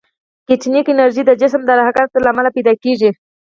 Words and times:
کینیتیک 0.47 0.87
انرژي 0.91 1.21
د 1.25 1.31
جسم 1.41 1.61
د 1.65 1.69
حرکت 1.87 2.09
له 2.23 2.29
امله 2.33 2.49
پیدا 2.55 2.73
کېږي. 2.83 3.09